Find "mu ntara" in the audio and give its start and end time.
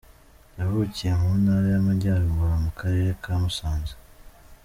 1.21-1.67